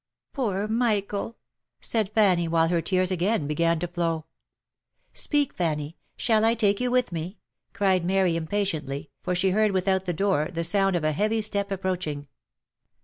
"Poor 0.33 0.67
Michael!" 0.67 1.37
said 1.79 2.09
Fanny, 2.09 2.47
while 2.47 2.69
her 2.69 2.81
tears 2.81 3.11
again 3.11 3.45
began 3.45 3.77
to 3.77 3.87
flow. 3.87 4.25
"Speak, 5.13 5.53
Fanny! 5.53 5.95
shall 6.17 6.43
I 6.43 6.55
take 6.55 6.79
you 6.79 6.89
with 6.89 7.11
me?" 7.11 7.37
cried 7.73 8.03
Mary, 8.03 8.33
impa 8.33 8.63
tiently, 8.63 9.09
for 9.21 9.35
she 9.35 9.51
heard 9.51 9.73
without 9.73 10.05
the 10.05 10.11
door 10.13 10.49
the 10.51 10.63
sound 10.63 10.95
of 10.95 11.03
a 11.03 11.11
heavy 11.11 11.43
step 11.43 11.71
ap 11.71 11.83
proaching. 11.83 12.25